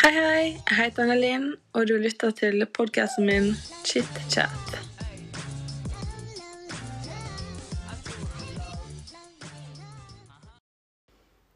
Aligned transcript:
Hei, 0.00 0.12
hei. 0.16 0.44
Jeg 0.70 0.76
heter 0.78 1.02
Anne-Linn, 1.04 1.42
og 1.76 1.82
du 1.88 1.98
lytter 2.00 2.30
til 2.32 2.62
podkasten 2.72 3.26
min 3.28 3.50
Chit 3.84 4.20
Chat. 4.32 4.70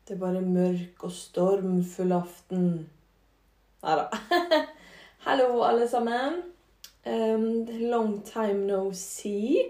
Det 0.05 0.13
er 0.13 0.21
bare 0.21 0.43
mørk 0.45 1.07
og 1.09 1.15
stormfull 1.17 2.13
aften. 2.13 2.67
Nei 3.81 3.97
da. 4.03 4.21
Hallo, 5.27 5.63
alle 5.65 5.89
sammen. 5.89 6.43
Um, 7.09 7.65
long 7.95 8.19
time 8.29 8.67
no 8.69 8.91
see. 8.93 9.65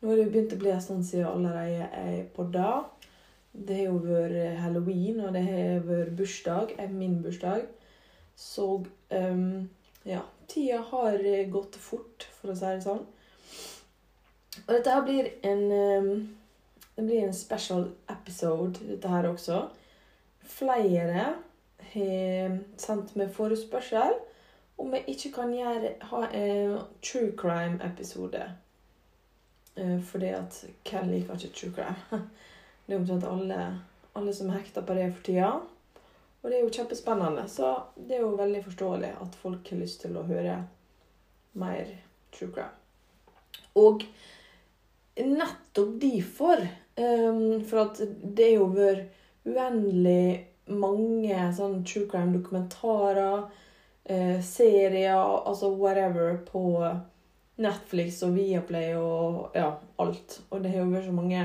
Nå 0.00 0.10
har 0.10 0.24
det 0.24 0.26
begynt 0.32 0.58
å 0.58 0.62
bli 0.64 0.74
en 0.74 0.82
stund 0.82 1.06
siden 1.06 1.30
allerede 1.30 1.86
jeg 1.86 2.26
podda. 2.34 2.80
Det 3.56 3.78
har 3.78 3.88
jo 3.88 3.98
vært 4.04 4.58
halloween, 4.60 5.20
og 5.24 5.32
det 5.36 5.42
har 5.46 5.84
vært 5.86 6.16
bursdag. 6.18 6.74
er 6.78 6.92
Min 6.92 7.22
bursdag. 7.24 7.66
Så 8.36 8.84
um, 9.10 9.68
ja. 10.04 10.22
Tida 10.46 10.82
har 10.92 11.22
gått 11.50 11.76
fort, 11.80 12.28
for 12.36 12.52
å 12.52 12.56
si 12.58 12.68
det 12.68 12.84
sånn. 12.84 13.06
Og 14.66 14.68
dette 14.70 14.92
her 14.92 15.06
blir 15.06 15.30
en 15.48 15.64
um, 15.72 16.10
det 16.96 17.02
blir 17.02 17.26
en 17.26 17.34
special 17.34 17.90
episode, 18.08 18.80
dette 18.88 19.08
her 19.08 19.28
også. 19.28 19.66
Flere 20.40 21.24
har 21.92 22.54
sendt 22.80 23.12
meg 23.16 23.34
forespørsel 23.36 24.16
om 24.80 24.94
jeg 24.96 25.04
ikke 25.12 25.32
kan 25.34 25.52
gjøre, 25.52 25.90
ha 26.08 26.22
en 26.32 26.78
true 27.04 27.34
crime-episode. 27.36 28.46
Eh, 29.76 30.00
Fordi 30.02 30.26
at 30.26 30.64
hvem 30.88 31.10
liker 31.10 31.34
ikke 31.34 31.52
true 31.52 31.72
crime? 31.76 32.22
Det 32.86 32.94
er 32.94 33.00
omtrent 33.00 33.26
alle, 33.26 33.60
alle 34.14 34.34
som 34.34 34.52
hekter 34.54 34.84
på 34.86 34.94
det 34.94 35.10
for 35.12 35.26
tida. 35.26 35.50
Og 36.42 36.50
det 36.50 36.60
er 36.60 36.62
jo 36.62 36.72
kjempespennende, 36.76 37.48
så 37.50 37.72
det 37.98 38.18
er 38.18 38.22
jo 38.22 38.36
veldig 38.38 38.62
forståelig 38.62 39.12
at 39.24 39.38
folk 39.40 39.70
har 39.72 39.80
lyst 39.82 40.04
til 40.04 40.14
å 40.14 40.26
høre 40.28 40.60
mer 41.58 41.90
true 42.30 42.52
crime. 42.54 42.70
Og 43.76 44.04
nettopp 45.16 45.96
derfor 46.00 46.60
um, 46.62 47.64
For 47.64 47.82
at 47.82 48.00
det 48.06 48.50
er 48.50 48.54
jo 48.60 48.68
vært 48.76 49.10
uendelig 49.46 50.46
mange 50.66 51.50
sånn 51.54 51.82
true 51.86 52.08
crime-dokumentarer, 52.10 53.44
eh, 54.10 54.40
serier, 54.42 55.14
altså 55.14 55.70
whatever, 55.70 56.40
på 56.48 56.62
Netflix 57.62 58.18
og 58.26 58.34
Viaplay 58.34 58.96
og 58.98 59.54
ja, 59.54 59.68
alt. 60.02 60.40
Og 60.50 60.64
det 60.64 60.72
har 60.72 60.82
jo 60.82 60.90
vært 60.90 61.06
så 61.06 61.14
mange 61.14 61.44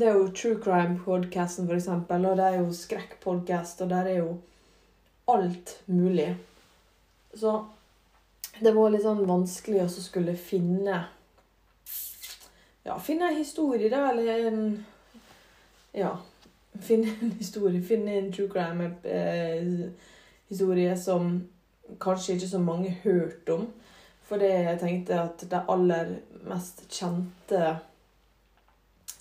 Det 0.00 0.08
er 0.08 0.14
jo 0.16 0.30
True 0.32 0.56
Crime-podkasten, 0.64 1.66
eksempel, 1.74 2.22
og 2.24 2.38
det 2.38 2.44
er 2.46 2.54
jo 2.62 2.72
skrekkpodkast, 2.72 3.82
og 3.84 3.90
der 3.90 4.04
er 4.08 4.16
jo 4.22 4.30
alt 5.28 5.82
mulig. 5.86 6.36
Så 7.34 7.64
det 8.60 8.72
var 8.72 8.90
litt 8.94 9.02
sånn 9.04 9.28
vanskelig 9.28 9.82
å 9.84 9.88
skulle 9.92 10.36
finne 10.40 11.04
ja, 12.86 12.96
finne 12.96 13.28
en 13.28 13.36
historie, 13.36 13.90
da, 13.92 14.10
eller 14.10 14.48
en 14.48 14.86
Ja. 15.92 16.16
Finne 16.80 17.12
en 17.20 17.32
historie. 17.36 17.82
Finne 17.82 18.14
en 18.14 18.32
true 18.32 18.48
crime-historie 18.48 20.96
som 20.96 21.48
kanskje 22.00 22.32
ikke 22.34 22.48
så 22.48 22.58
mange 22.62 22.90
hørte 23.04 23.54
om. 23.54 23.72
For 24.24 24.36
det 24.38 24.48
jeg 24.48 24.78
tenkte 24.80 25.20
at 25.20 25.50
de 25.50 25.56
aller 25.68 26.06
mest 26.46 26.82
kjente 26.88 27.76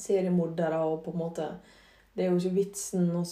seriemordere 0.09 0.81
og 0.85 1.03
på 1.05 1.13
en 1.15 1.21
måte 1.23 1.49
Det 2.15 2.25
er 2.25 2.31
jo 2.33 2.39
ikke 2.41 2.57
vitsen 2.57 3.09
å 3.15 3.23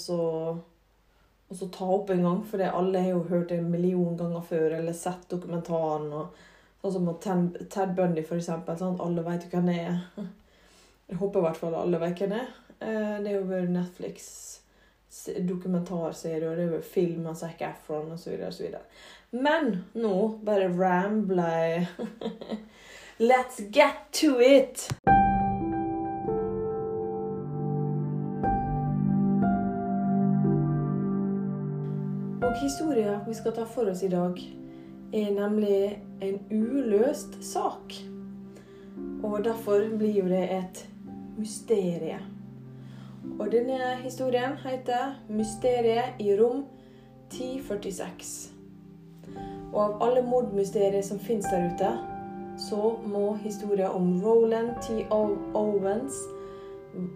ta 1.74 1.86
opp 1.86 2.10
en 2.14 2.24
gang, 2.24 2.44
for 2.48 2.62
alle 2.64 3.02
har 3.02 3.10
jo 3.10 3.24
hørt 3.30 3.50
det 3.50 3.58
en 3.60 3.72
million 3.72 4.16
ganger 4.18 4.42
før, 4.48 4.78
eller 4.78 4.94
sett 4.94 5.28
dokumentaren. 5.32 6.12
og 6.14 6.28
Sånn 6.82 6.94
som 6.94 7.58
Ted 7.68 7.96
Bundy, 7.96 8.24
for 8.24 8.38
eksempel. 8.38 8.78
Sant? 8.80 9.02
Alle 9.04 9.24
vet 9.26 9.44
jo 9.44 9.50
hvem 9.52 9.68
han 9.68 9.76
er. 9.76 10.00
Jeg 11.10 11.20
håper 11.20 11.40
i 11.40 11.46
hvert 11.48 11.60
fall 11.60 11.76
alle 11.76 12.00
vet 12.00 12.22
hvem 12.22 12.36
han 12.36 12.46
er. 12.46 12.56
Eh, 12.80 13.18
Det 13.24 13.32
er 13.32 13.36
jo 13.40 13.50
vært 13.50 13.74
Netflix 13.74 14.30
dokumentarserie, 15.48 16.48
og 16.48 16.58
det 16.58 16.66
er 16.68 16.74
jo 16.76 16.82
film 16.82 17.28
av 17.28 17.36
Zac 17.40 17.62
Efron 17.66 18.12
osv. 18.14 18.38
osv. 18.48 18.76
Men 19.32 19.84
nå 19.98 20.16
bare 20.46 20.70
rambler 20.72 21.58
jeg. 21.58 21.88
Let's 23.32 23.64
get 23.72 24.12
to 24.22 24.38
it! 24.40 24.88
Historien 32.68 33.20
vi 33.28 33.34
skal 33.34 33.54
ta 33.56 33.66
for 33.66 33.88
oss 33.90 34.02
i 34.04 34.08
dag, 34.12 34.40
er 35.16 35.30
nemlig 35.32 36.02
en 36.20 36.40
uløst 36.52 37.38
sak. 37.40 37.94
Og 39.24 39.38
derfor 39.46 39.86
blir 39.96 40.18
jo 40.20 40.26
det 40.28 40.42
et 40.52 40.82
mysterie. 41.38 42.18
Og 43.40 43.48
denne 43.56 43.96
historien 44.04 44.60
heter 44.66 45.16
'Mysteriet 45.30 46.20
i 46.20 46.36
rom 46.36 46.66
1046'. 47.32 48.52
Og 49.74 49.82
av 49.86 50.04
alle 50.04 50.28
mordmysterier 50.28 51.02
som 51.02 51.20
fins 51.20 51.46
der 51.46 51.72
ute, 51.72 51.96
så 52.58 52.96
må 53.06 53.34
historien 53.34 53.92
om 53.92 54.24
Roland 54.24 54.76
T. 54.82 55.08
Owens 55.56 56.20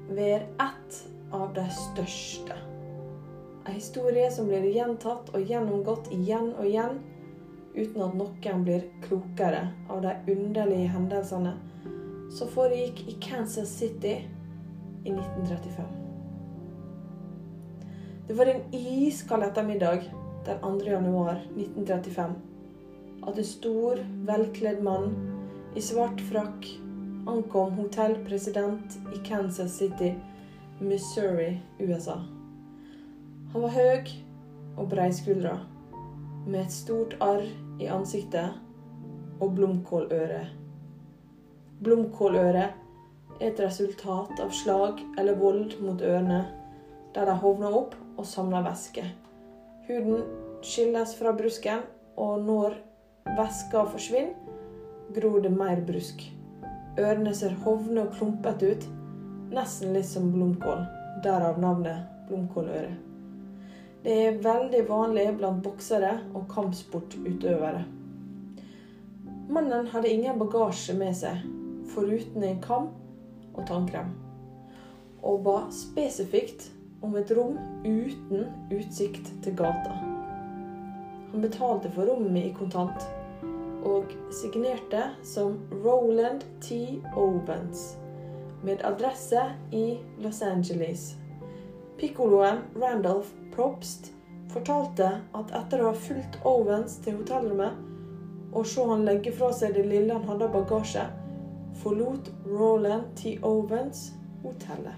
være 0.10 0.42
ett 0.64 1.08
av 1.34 1.54
de 1.56 1.68
største. 1.70 2.71
En 3.66 3.74
historie 3.74 4.32
som 4.32 4.48
blir 4.50 4.66
gjentatt 4.74 5.30
og 5.36 5.44
gjennomgått 5.46 6.10
igjen 6.16 6.54
og 6.56 6.66
igjen 6.66 7.00
uten 7.76 8.02
at 8.04 8.16
noen 8.18 8.64
blir 8.66 8.88
klokere 9.06 9.68
av 9.90 10.02
de 10.04 10.16
underlige 10.34 10.90
hendelsene 10.92 11.54
som 12.32 12.50
foregikk 12.52 13.04
i 13.12 13.18
Kansas 13.22 13.74
City 13.78 14.16
i 15.04 15.12
1935. 15.12 15.86
Det 18.28 18.38
var 18.38 18.46
en 18.46 18.76
iskald 18.76 19.44
ettermiddag 19.44 20.10
den 20.46 20.60
2. 20.64 20.74
januar 20.88 21.44
1935 21.56 22.36
at 23.22 23.38
en 23.38 23.46
stor, 23.46 24.02
velkledd 24.26 24.82
mann 24.84 25.12
i 25.76 25.82
svart 25.86 26.22
frakk 26.32 26.66
ankom 27.30 27.76
hotellpresident 27.78 28.98
i 29.16 29.22
Kansas 29.28 29.78
City, 29.78 30.16
Missouri, 30.80 31.60
USA. 31.80 32.18
Han 33.52 33.66
var 33.66 33.74
høy 33.76 34.12
og 34.80 34.86
breiskuldra, 34.94 35.58
med 36.46 36.62
et 36.62 36.72
stort 36.72 37.18
arr 37.20 37.44
i 37.84 37.90
ansiktet 37.92 38.54
og 39.44 39.58
blomkåløre. 39.58 40.46
Blomkåløre 41.84 42.64
er 43.42 43.50
et 43.50 43.60
resultat 43.60 44.40
av 44.40 44.54
slag 44.56 45.04
eller 45.20 45.36
vold 45.42 45.76
mot 45.84 46.00
ørene, 46.00 46.46
der 47.12 47.28
de 47.28 47.36
hovner 47.44 47.76
opp 47.82 48.00
og 48.16 48.24
samler 48.32 48.64
væske. 48.70 49.04
Huden 49.90 50.24
skilles 50.64 51.18
fra 51.20 51.36
brusken, 51.36 51.84
og 52.16 52.40
når 52.48 52.80
væska 53.36 53.84
forsvinner, 53.92 54.32
gror 55.12 55.44
det 55.44 55.52
mer 55.52 55.84
brusk. 55.84 56.24
Ørene 56.96 57.36
ser 57.36 57.60
hovne 57.68 58.08
og 58.08 58.16
klumpete 58.16 58.72
ut, 58.72 58.90
nesten 59.52 59.92
litt 59.92 60.08
som 60.08 60.32
blomkål. 60.32 60.86
Derav 61.26 61.60
navnet 61.60 62.08
blomkåløre. 62.30 63.11
Det 64.02 64.14
er 64.18 64.38
veldig 64.42 64.80
vanlig 64.90 65.28
blant 65.38 65.62
boksere 65.62 66.16
og 66.34 66.48
kampsportutøvere. 66.50 67.84
Mannen 69.54 69.92
hadde 69.92 70.10
ingen 70.10 70.40
bagasje 70.42 70.96
med 70.98 71.14
seg, 71.20 71.44
foruten 71.94 72.42
en 72.48 72.58
kam 72.64 72.88
og 73.52 73.62
tannkrem, 73.70 74.10
og 75.22 75.44
ba 75.46 75.56
spesifikt 75.76 76.72
om 77.06 77.14
et 77.20 77.30
rom 77.38 77.60
uten 77.86 78.50
utsikt 78.74 79.30
til 79.46 79.58
gata. 79.62 79.94
Han 81.32 81.46
betalte 81.46 81.94
for 81.94 82.10
rommet 82.10 82.50
i 82.50 82.56
kontant, 82.58 83.06
og 83.86 84.10
signerte 84.34 85.12
som 85.22 85.60
Roland 85.86 86.42
T. 86.58 86.98
Owens, 87.14 88.00
med 88.66 88.82
adresse 88.82 89.46
i 89.70 90.00
Los 90.26 90.42
Angeles. 90.42 91.12
Piccoloen 92.02 92.64
Randolph 92.76 93.30
Probst 93.56 94.08
fortalte 94.50 95.06
at 95.38 95.52
etter 95.54 95.84
å 95.84 95.92
ha 95.92 95.98
fulgt 96.08 96.40
Owens 96.50 96.96
til 97.06 97.20
hotellrommet 97.20 98.56
og 98.58 98.66
se 98.66 98.86
han 98.90 99.06
legge 99.06 99.30
fra 99.36 99.52
seg 99.54 99.76
det 99.78 99.84
lille 99.86 100.16
han 100.16 100.26
hadde 100.26 100.48
av 100.48 100.56
bagasje, 100.56 101.04
forlot 101.84 102.32
Roland 102.50 103.14
T. 103.22 103.36
Owens 103.46 104.16
hotellet. 104.42 104.98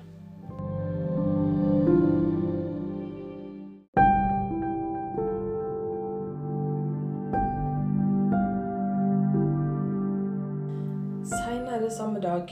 Senere 11.36 11.92
samme 11.92 12.24
dag 12.24 12.48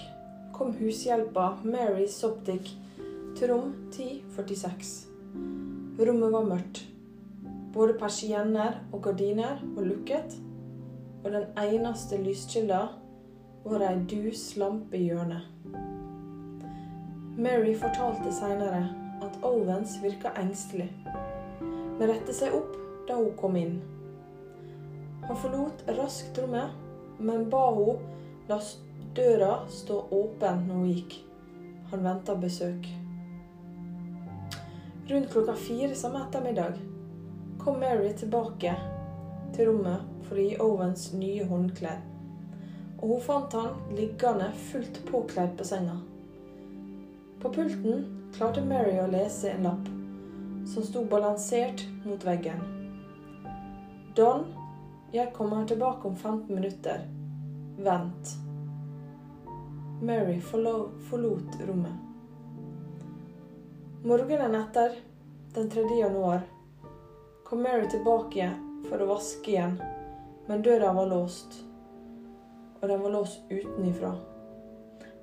kom 0.51 0.75
hushjelpa 0.83 1.53
Mary 1.63 2.11
Soptic 2.11 2.75
til 3.41 3.49
rom 3.49 3.71
1046. 3.89 5.07
Rommet 5.99 6.33
var 6.33 6.43
mørkt. 6.45 6.81
Både 7.73 7.95
persienner 7.97 8.75
og 8.93 9.01
gardiner 9.01 9.63
var 9.75 9.87
lukket, 9.87 10.35
og 11.23 11.31
den 11.33 11.47
eneste 11.57 12.19
lyskilda 12.21 12.81
var 13.65 13.87
ei 13.87 13.95
dus 14.11 14.43
lampe 14.61 14.99
i 14.99 15.07
hjørnet. 15.07 15.49
Mary 17.41 17.73
fortalte 17.81 18.35
seinere 18.37 18.83
at 19.25 19.41
Owens 19.41 19.97
virka 20.03 20.35
engstelig, 20.37 20.91
men 21.97 22.07
rette 22.13 22.37
seg 22.37 22.53
opp 22.53 22.77
da 23.09 23.17
hun 23.23 23.33
kom 23.41 23.57
inn. 23.57 23.77
Han 25.25 25.41
forlot 25.47 25.85
raskt 25.97 26.37
rommet, 26.43 26.77
men 27.17 27.49
ba 27.49 27.67
hun 27.73 28.05
la 28.49 28.61
døra 29.17 29.53
stå 29.81 30.03
åpen 30.13 30.67
når 30.67 30.83
hun 30.83 30.89
gikk. 30.93 31.21
Han 31.89 32.05
venta 32.05 32.37
besøk. 32.37 33.00
Rundt 35.11 35.31
klokka 35.31 35.53
fire 35.53 35.95
samme 35.95 36.19
ettermiddag 36.27 36.73
kom 37.59 37.79
Mary 37.79 38.13
tilbake 38.13 38.75
til 39.55 39.67
rommet 39.67 40.05
for 40.23 40.39
å 40.39 40.43
gi 40.45 40.53
Owens 40.63 41.01
nye 41.11 41.43
håndklær. 41.49 41.97
Og 43.01 43.09
hun 43.09 43.23
fant 43.25 43.55
han 43.59 43.73
liggende 43.97 44.47
fullt 44.69 45.01
påkledd 45.09 45.57
på 45.59 45.65
senga. 45.67 45.97
På 47.41 47.51
pulten 47.51 48.05
klarte 48.37 48.63
Mary 48.63 48.93
å 49.01 49.09
lese 49.11 49.51
en 49.51 49.67
lapp 49.67 49.89
som 50.71 50.85
sto 50.87 51.03
balansert 51.11 51.83
mot 52.05 52.23
veggen. 52.23 52.61
Don, 54.15 54.45
jeg 55.11 55.33
kommer 55.35 55.67
tilbake 55.67 56.07
om 56.07 56.15
15 56.15 56.55
minutter. 56.55 57.03
Vent. 57.83 58.31
Mary 59.99 60.39
forlot 60.39 61.59
rommet. 61.67 62.10
Morgenen 64.03 64.55
etter, 64.55 64.91
den 65.53 65.69
3. 65.69 65.81
januar, 65.99 66.41
kom 67.45 67.61
Mary 67.61 67.89
tilbake 67.89 68.47
for 68.89 68.97
å 68.97 69.05
vaske 69.11 69.51
igjen, 69.51 69.75
men 70.47 70.63
døra 70.65 70.89
var 70.97 71.05
låst. 71.11 71.59
Og 72.79 72.87
den 72.89 73.03
var 73.03 73.13
låst 73.13 73.51
utenifra. 73.51 74.15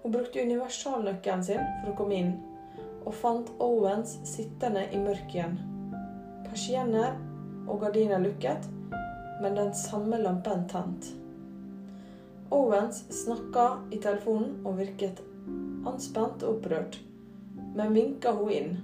Hun 0.04 0.14
brukte 0.14 0.44
universalnøkkelen 0.46 1.42
sin 1.48 1.64
for 1.80 1.90
å 1.90 1.96
komme 1.98 2.20
inn, 2.20 2.30
og 3.02 3.18
fant 3.18 3.50
Owens 3.58 4.14
sittende 4.30 4.86
i 4.94 5.02
mørket 5.02 5.34
igjen. 5.40 5.58
Persienner 6.46 7.18
og 7.66 7.82
gardiner 7.82 8.22
lukket, 8.22 8.70
men 9.42 9.58
den 9.58 9.74
samme 9.74 10.22
lampen 10.22 10.68
tent. 10.70 11.10
Owens 12.54 13.02
snakka 13.24 13.66
i 13.90 13.98
telefonen 13.98 14.60
og 14.62 14.78
virket 14.84 15.26
anspent 15.82 16.46
og 16.46 16.60
opprørt, 16.60 17.02
men 17.74 17.94
vinka 17.94 18.32
hun 18.32 18.50
inn. 18.50 18.76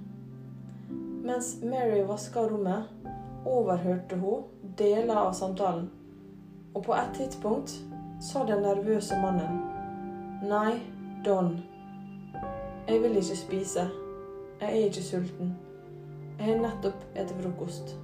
Mens 1.25 1.63
Mary 1.63 2.03
vaska 2.07 2.41
rommet, 2.49 2.91
overhørte 3.45 4.17
hun 4.17 4.45
deler 4.79 5.17
av 5.17 5.33
samtalen, 5.33 5.91
og 6.75 6.85
på 6.85 6.95
et 6.97 7.15
tidspunkt 7.17 7.75
sa 8.21 8.45
den 8.49 8.65
nervøse 8.65 9.17
mannen 9.23 9.63
Nei, 10.45 10.81
Don. 11.25 11.55
Jeg 12.89 13.03
vil 13.03 13.17
ikke 13.17 13.37
spise. 13.37 13.89
Jeg 14.61 14.69
er 14.69 14.87
ikke 14.89 15.03
sulten. 15.03 15.55
Jeg 16.39 16.47
har 16.47 16.61
nettopp 16.61 17.05
spist 17.17 17.33
frokost. 17.41 17.95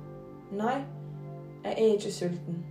Nei, 0.56 0.78
jeg 1.64 1.72
er 1.72 1.96
ikke 1.98 2.12
sulten. 2.12 2.62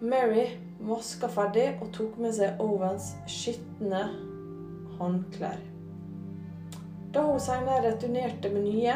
Mary 0.00 0.46
vaska 0.80 1.26
ferdig 1.26 1.68
og 1.82 1.92
tok 1.94 2.18
med 2.18 2.34
seg 2.34 2.60
Owens 2.62 3.12
skitne 3.30 4.04
håndklær. 4.98 5.77
Da 7.12 7.22
hun 7.24 7.40
senere 7.40 7.90
returnerte 7.90 8.50
med 8.52 8.66
nye, 8.68 8.94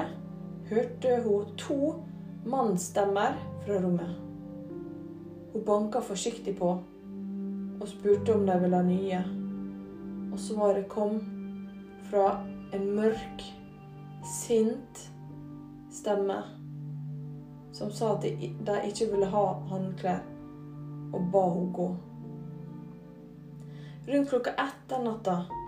hørte 0.68 1.18
hun 1.24 1.54
to 1.56 1.78
mannsstemmer 2.44 3.38
fra 3.64 3.78
rommet. 3.82 4.16
Hun 5.52 5.64
banka 5.66 6.00
forsiktig 6.04 6.56
på 6.58 6.74
og 7.80 7.88
spurte 7.88 8.34
om 8.34 8.46
de 8.46 8.58
ville 8.62 8.76
ha 8.76 8.86
nye. 8.86 9.22
Og 10.32 10.40
svaret 10.40 10.88
kom 10.88 11.18
fra 12.10 12.42
en 12.72 12.88
mørk, 12.96 13.44
sint 14.28 15.06
stemme 15.92 16.42
som 17.72 17.90
sa 17.90 18.12
at 18.14 18.22
de 18.22 18.76
ikke 18.88 19.08
ville 19.10 19.26
ha 19.32 19.44
håndklær, 19.70 20.20
og 21.12 21.28
ba 21.32 21.42
hun 21.54 21.72
gå. 21.72 21.88
Rundt 24.08 24.28
klokka 24.28 24.50
ett 24.50 24.88
den 24.88 25.04
natta 25.08 25.61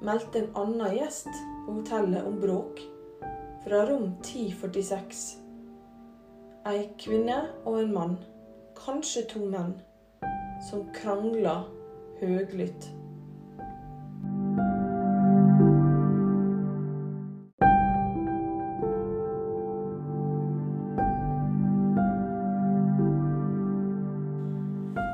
meldte 0.00 0.38
en 0.38 0.56
annen 0.56 0.94
gjest 0.94 1.30
på 1.66 1.72
hotellet 1.72 2.26
om 2.26 2.38
bråk 2.40 2.80
fra 3.64 3.82
rom 3.86 4.12
1046. 4.22 5.24
Ei 6.68 6.84
kvinne 7.00 7.40
og 7.66 7.80
en 7.80 7.92
mann, 7.94 8.14
kanskje 8.78 9.24
to 9.32 9.42
menn, 9.50 9.74
som 10.70 10.86
krangla 10.94 11.62
høglytt. 12.20 12.90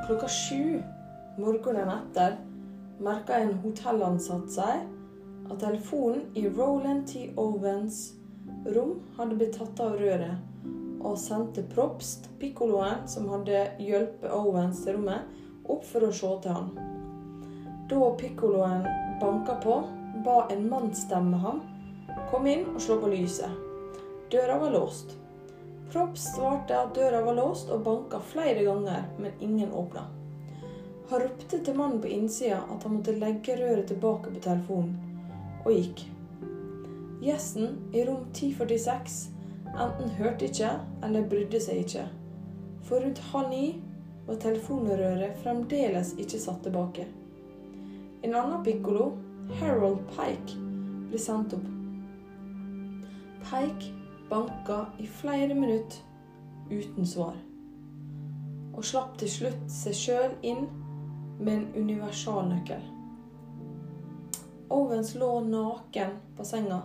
Klokka 0.05 0.29
sju 0.29 0.83
morgenen 1.41 1.89
etter 1.95 2.37
merka 3.03 3.39
en 3.41 3.55
hotellansatt 3.63 4.51
seg 4.55 4.85
at 5.51 5.61
telefonen 5.61 6.27
i 6.39 6.47
Roland 6.49 7.07
T. 7.11 7.29
Owens 7.37 8.15
rom 8.75 9.01
hadde 9.19 9.39
blitt 9.39 9.59
tatt 9.59 9.81
av 9.83 9.99
røret, 10.01 10.39
og 11.05 11.19
sendte 11.21 11.67
Propst, 11.75 12.31
pikkoloen 12.41 13.05
som 13.11 13.29
hadde 13.33 13.67
hjulpet 13.83 14.33
Owens 14.33 14.85
til 14.85 14.99
rommet, 14.99 15.29
opp 15.65 15.85
for 15.89 16.07
å 16.07 16.13
se 16.13 16.33
til 16.45 16.57
han. 16.57 16.73
Da 17.91 18.09
pikkoloen 18.21 18.87
banka 19.21 19.59
på, 19.61 19.83
ba 20.25 20.45
en 20.53 20.69
mannsstemme 20.71 21.41
ham 21.43 21.61
kom 22.31 22.47
inn 22.49 22.65
og 22.73 22.81
slå 22.83 22.99
på 23.03 23.11
lyset. 23.13 23.61
Døra 24.33 24.59
var 24.59 24.73
låst. 24.75 25.15
Propst 25.93 26.35
svarte 26.35 26.75
at 26.75 26.95
døra 26.97 27.21
var 27.27 27.37
låst 27.39 27.71
og 27.71 27.85
banka 27.87 28.19
flere 28.33 28.65
ganger, 28.67 29.05
men 29.19 29.37
ingen 29.41 29.73
åpna. 29.73 30.07
Han 31.11 31.21
ropte 31.21 31.59
til 31.61 31.77
mannen 31.77 32.01
på 32.01 32.09
innsida 32.09 32.63
at 32.73 32.85
han 32.87 32.95
måtte 32.97 33.13
legge 33.19 33.57
røret 33.61 33.89
tilbake 33.91 34.31
på 34.33 34.41
telefonen, 34.47 34.95
og 35.65 35.73
gikk. 35.73 36.05
Gjesten 37.25 37.77
i 37.93 38.05
rom 38.09 38.23
1046 38.31 39.19
enten 39.75 40.15
hørte 40.17 40.49
ikke 40.49 40.71
eller 41.05 41.27
brydde 41.29 41.61
seg 41.61 41.83
ikke, 41.85 42.05
for 42.89 43.05
rundt 43.05 43.21
halv 43.33 43.53
ni 43.53 43.67
var 44.25 44.41
telefonrøret 44.41 45.37
fremdeles 45.43 46.15
ikke 46.21 46.41
satt 46.41 46.63
tilbake. 46.65 47.05
En 48.25 48.33
annen 48.33 48.63
pikkolo, 48.65 49.11
Harold 49.61 50.01
Pike, 50.15 50.57
ble 51.11 51.21
sendt 51.21 51.53
opp. 51.57 51.67
Pike 53.45 53.93
banka 54.31 54.87
i 54.99 55.09
flere 55.21 55.53
minutter 55.53 56.01
uten 56.73 57.05
svar, 57.07 57.37
og 58.73 58.89
slapp 58.89 59.19
til 59.21 59.31
slutt 59.31 59.69
seg 59.69 60.01
sjøl 60.01 60.33
inn 60.41 60.65
med 61.45 61.55
en 61.55 61.67
universalnøkkel. 61.77 62.81
Owens 64.71 65.15
lå 65.15 65.41
naken 65.41 66.11
på 66.37 66.45
senga 66.45 66.81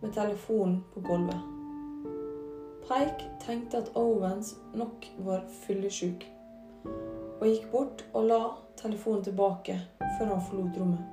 med 0.00 0.12
telefonen 0.12 0.80
på 0.94 1.00
gulvet. 1.00 1.38
Preik 2.82 3.22
tenkte 3.46 3.78
at 3.78 3.92
Owens 3.94 4.56
nok 4.74 5.06
var 5.18 5.44
fyllesyk, 5.62 6.26
og 7.40 7.46
gikk 7.46 7.68
bort 7.70 8.02
og 8.12 8.26
la 8.26 8.40
telefonen 8.76 9.22
tilbake 9.24 9.78
før 10.18 10.32
han 10.32 10.42
forlot 10.48 10.80
rommet. 10.80 11.04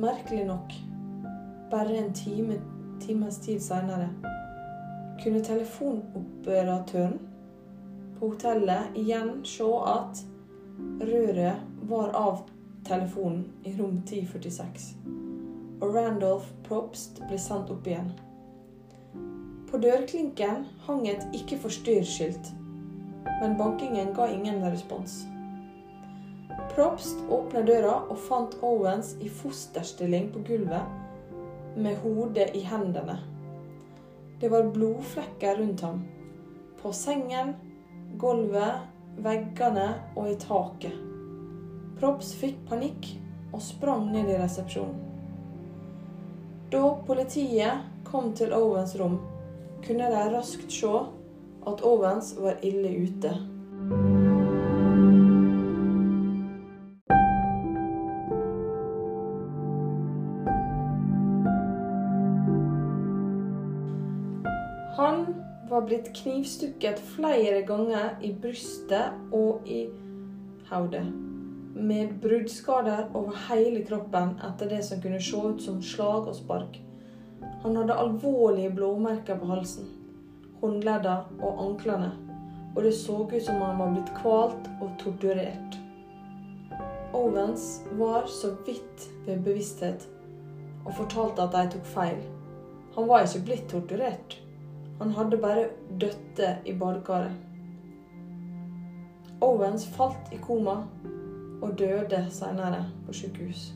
Merkelig 0.00 0.44
nok, 0.48 0.74
bare 1.70 1.96
en 2.00 2.12
time, 2.14 2.58
times 3.00 3.38
tid 3.38 3.60
seinere, 3.62 4.08
kunne 5.22 5.44
telefonoperatøren 5.44 7.20
på 8.18 8.32
hotellet 8.34 8.98
igjen 8.98 9.44
se 9.44 9.70
at 9.94 10.24
røret 11.00 11.56
var 11.90 12.12
av 12.16 12.44
telefonen 12.86 13.44
i 13.64 13.74
rom 13.78 14.00
1046, 14.04 14.94
og 15.80 15.94
Randolph 15.94 16.50
Probst 16.68 17.22
ble 17.28 17.38
sendt 17.40 17.72
opp 17.72 17.86
igjen. 17.88 18.12
På 19.70 19.78
dørklinken 19.78 20.64
hang 20.86 21.06
et 21.08 21.26
'ikke 21.32 21.58
forstyrr'-skilt, 21.64 22.52
men 23.40 23.56
bankingen 23.58 24.14
ga 24.14 24.26
ingen 24.26 24.64
respons. 24.64 25.24
Probst 26.74 27.18
åpna 27.30 27.62
døra 27.62 27.94
og 28.10 28.18
fant 28.28 28.56
Owens 28.62 29.16
i 29.20 29.28
fosterstilling 29.28 30.32
på 30.32 30.42
gulvet 30.46 31.76
med 31.76 31.96
hodet 32.02 32.50
i 32.54 32.60
hendene. 32.66 33.18
Det 34.40 34.50
var 34.50 34.70
blodflekker 34.74 35.58
rundt 35.60 35.80
ham. 35.80 36.04
På 36.82 36.92
sengen, 36.92 37.54
gulvet, 38.18 38.86
veggene 39.16 39.88
og 40.14 40.30
i 40.30 40.36
taket. 40.40 40.94
Props 42.00 42.32
fikk 42.38 42.62
panikk 42.68 43.10
og 43.52 43.62
sprang 43.64 44.10
ned 44.12 44.30
i 44.30 44.38
resepsjonen. 44.40 45.06
Da 46.70 46.84
politiet 47.06 47.86
kom 48.06 48.30
til 48.38 48.52
Owens 48.54 48.94
rom, 49.00 49.18
kunne 49.82 50.10
de 50.12 50.26
raskt 50.30 50.70
se 50.72 50.92
at 51.66 51.82
Owens 51.82 52.36
var 52.38 52.62
ille 52.62 52.92
ute. 53.02 53.32
Blitt 65.90 66.12
knivstukket 66.14 67.00
flere 67.16 67.64
ganger 67.66 68.12
i 68.22 68.30
brystet 68.30 69.34
og 69.34 69.66
i 69.66 69.88
hodet. 70.68 71.02
Med 71.74 72.12
bruddskader 72.22 73.08
over 73.14 73.34
hele 73.48 73.82
kroppen 73.88 74.36
etter 74.46 74.70
det 74.70 74.84
som 74.86 75.00
kunne 75.02 75.18
se 75.22 75.36
ut 75.36 75.62
som 75.62 75.80
slag 75.82 76.28
og 76.30 76.36
spark. 76.38 76.76
Han 77.64 77.76
hadde 77.76 77.96
alvorlige 77.98 78.70
blåmerker 78.76 79.38
på 79.40 79.48
halsen, 79.50 79.88
håndleddene 80.60 81.40
og 81.42 81.62
anklene, 81.64 82.10
og 82.76 82.84
det 82.86 82.92
så 82.94 83.16
ut 83.24 83.34
som 83.42 83.58
han 83.64 83.80
var 83.80 83.90
blitt 83.96 84.12
kvalt 84.20 84.68
og 84.78 84.92
torturert. 85.02 85.78
Owens 87.16 87.80
var 87.98 88.28
så 88.30 88.52
vidt 88.66 89.08
ved 89.26 89.42
bevissthet 89.42 90.06
og 90.84 90.94
fortalte 91.00 91.48
at 91.48 91.56
de 91.56 91.74
tok 91.74 91.90
feil. 91.96 92.22
Han 92.94 93.10
var 93.10 93.26
ikke 93.26 93.44
blitt 93.48 93.66
torturert. 93.74 94.38
Han 95.00 95.10
hadde 95.16 95.40
bare 95.40 95.68
dødd 96.00 96.40
i 96.64 96.74
badekaret. 96.76 97.32
Owens 99.40 99.86
falt 99.96 100.32
i 100.32 100.38
koma 100.44 100.82
og 101.62 101.76
døde 101.78 102.26
senere 102.30 102.84
på 103.06 103.16
sykehus. 103.16 103.70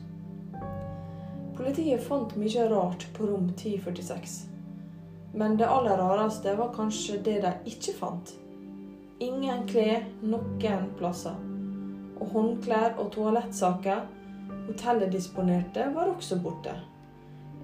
Politiet 1.57 2.03
fant 2.05 2.35
mye 2.37 2.67
rart 2.69 3.07
på 3.17 3.25
rom 3.25 3.49
1046. 3.55 4.35
Men 5.33 5.57
det 5.57 5.67
aller 5.67 5.97
rareste 5.97 6.53
var 6.57 6.73
kanskje 6.75 7.17
det 7.25 7.39
de 7.43 7.53
ikke 7.73 7.95
fant. 7.97 8.35
Ingen 9.19 9.65
klær 9.67 10.05
noen 10.21 10.91
plasser. 10.99 11.41
Og 12.19 12.29
håndklær 12.31 12.99
og 13.01 13.09
toalettsaker 13.15 14.05
hotellet 14.67 15.11
disponerte, 15.11 15.89
var 15.95 16.13
også 16.13 16.39
borte. 16.43 16.73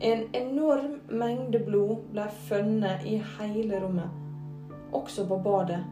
En 0.02 0.24
enorm 0.34 0.94
mengde 1.08 1.60
blod 1.62 2.08
ble 2.10 2.24
funnet 2.48 3.04
i 3.06 3.20
hele 3.38 3.82
rommet, 3.84 4.10
også 4.98 5.28
på 5.30 5.38
badet. 5.46 5.84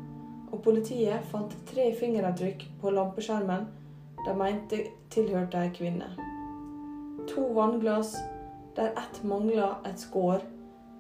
Og 0.50 0.64
politiet 0.66 1.28
fant 1.30 1.52
tre 1.70 1.92
fingeravtrykk 2.00 2.64
på 2.82 2.90
lampeskjermen 2.96 3.68
de 4.26 4.34
mente 4.34 4.80
tilhørte 5.14 5.62
ei 5.62 5.70
kvinne. 5.76 6.08
To 7.30 7.44
vannglass 7.54 8.16
der 8.80 8.98
ett 8.98 9.20
mangla 9.24 9.76
et 9.86 10.02
skår, 10.02 10.42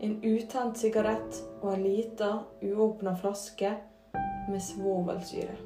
en 0.06 0.14
utent 0.24 0.78
sigarett 0.78 1.42
og 1.64 1.74
ei 1.74 1.82
lita, 1.82 2.30
uåpna 2.62 3.16
flaske 3.18 3.74
med 4.52 4.62
svovelsyre. 4.62 5.58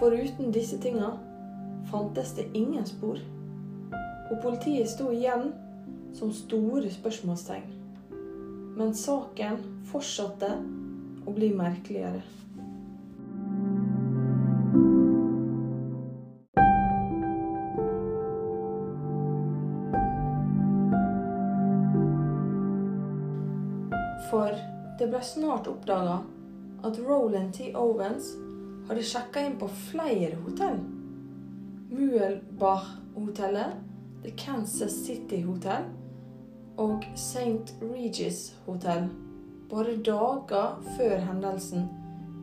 Foruten 0.00 0.48
disse 0.56 0.80
tinga 0.80 1.12
fantes 1.92 2.32
det 2.40 2.48
ingen 2.54 2.88
spor. 2.88 3.20
Og 4.32 4.38
politiet 4.40 4.88
sto 4.88 5.10
igjen 5.12 5.50
som 6.16 6.30
store 6.32 6.88
spørsmålstegn. 6.90 7.66
Men 8.78 8.94
saken 8.96 9.58
fortsatte 9.90 10.48
å 11.28 11.34
bli 11.36 11.50
merkeligere. 11.52 12.22
For 24.32 24.56
det 24.96 25.12
ble 25.12 25.20
snart 25.28 25.68
oppdaga 25.68 26.22
at 26.88 27.04
Roland 27.04 27.52
T. 27.52 27.68
Owens 27.76 28.32
hadde 28.88 29.04
sjekka 29.04 29.44
inn 29.44 29.60
på 29.60 29.68
flere 29.90 30.40
hotell. 30.40 30.80
Muelbach-hotellet, 31.92 33.91
The 34.22 34.30
Kansas 34.30 34.92
City 35.04 35.42
Hotel 35.42 35.84
og 36.78 37.04
St. 37.14 37.74
Regis 37.82 38.54
Hotel 38.66 39.08
bare 39.70 39.96
dager 39.96 40.82
før 40.96 41.16
hendelsen 41.18 41.88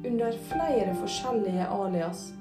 under 0.05 0.31
flere 0.49 0.95
forskjellige 0.95 1.67
alias, 1.71 2.33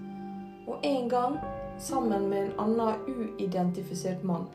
og 0.66 0.80
en 0.82 1.08
gang 1.08 1.36
sammen 1.78 2.26
med 2.30 2.38
en 2.38 2.52
annen 2.58 3.06
uidentifisert 3.06 4.24
mann. 4.24 4.48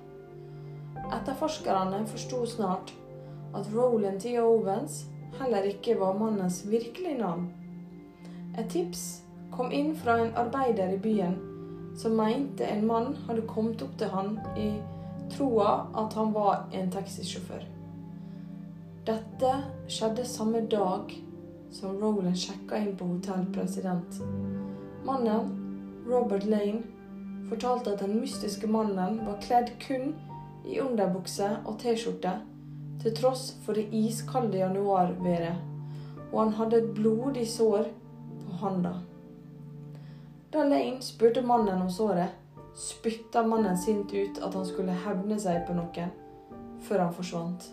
Etterforskerne 1.16 2.04
forsto 2.08 2.46
snart 2.46 2.94
at 3.56 3.72
Roland 3.76 4.20
T. 4.20 4.36
Owens 4.40 5.06
heller 5.40 5.62
ikke 5.62 6.00
var 6.00 6.20
mannens 6.20 6.64
virkelige 6.72 7.18
navn. 7.18 7.48
Et 8.60 8.70
tips 8.70 9.24
kom 9.52 9.72
inn 9.72 9.96
fra 9.96 10.20
en 10.20 10.36
arbeider 10.36 10.92
i 10.92 11.00
byen 11.00 11.53
som 11.98 12.16
mente 12.18 12.66
en 12.66 12.88
mann 12.88 13.14
hadde 13.28 13.46
kommet 13.50 13.82
opp 13.86 13.94
til 13.98 14.12
han 14.14 14.38
i 14.58 14.70
troa 15.34 15.88
at 15.94 16.14
han 16.18 16.34
var 16.34 16.66
en 16.74 16.92
taxisjåfør. 16.92 17.64
Dette 19.08 19.52
skjedde 19.92 20.26
samme 20.28 20.64
dag 20.72 21.12
som 21.74 21.98
Roland 22.00 22.38
sjekka 22.40 22.80
inn 22.80 22.96
på 22.98 23.08
Hotell 23.10 23.46
President. 23.54 24.20
Mannen, 25.04 25.50
Robert 26.08 26.46
Lane, 26.48 26.84
fortalte 27.50 27.94
at 27.94 28.04
den 28.04 28.20
mystiske 28.22 28.70
mannen 28.72 29.20
var 29.26 29.42
kledd 29.44 29.74
kun 29.84 30.14
i 30.64 30.80
underbukse 30.80 31.50
og 31.66 31.80
T-skjorte, 31.82 32.38
til 33.04 33.16
tross 33.18 33.50
for 33.66 33.76
det 33.76 33.90
iskalde 33.92 34.62
januarværet, 34.62 35.60
og 36.32 36.38
han 36.40 36.54
hadde 36.60 36.80
et 36.80 36.94
blodig 36.96 37.48
sår 37.52 37.90
på 38.46 38.62
handa. 38.62 38.94
Da 40.54 40.64
Lane 40.64 41.02
spurte 41.02 41.42
mannen 41.42 41.82
om 41.82 41.90
såret, 41.90 42.30
spytta 42.76 43.42
mannen 43.44 43.78
sint 43.78 44.14
ut 44.14 44.38
at 44.38 44.54
han 44.54 44.66
skulle 44.70 44.94
hevne 45.06 45.40
seg 45.42 45.64
på 45.66 45.74
noen, 45.74 46.12
før 46.86 47.02
han 47.08 47.16
forsvant. 47.16 47.66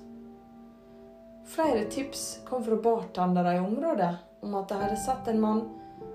Flere 1.50 1.82
tips 1.92 2.22
kom 2.48 2.64
fra 2.64 2.78
bartendere 2.80 3.58
i 3.58 3.60
området 3.60 4.14
om 4.40 4.56
at 4.56 4.72
de 4.72 4.80
hadde 4.80 4.96
sett 5.04 5.28
en 5.28 5.42
mann 5.44 5.62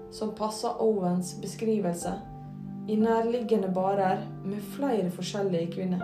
som 0.10 0.34
passa 0.34 0.74
Owens 0.82 1.36
beskrivelse, 1.42 2.16
i 2.90 2.98
nærliggende 2.98 3.70
barer 3.70 4.26
med 4.42 4.66
flere 4.74 5.14
forskjellige 5.14 5.70
kvinner. 5.78 6.02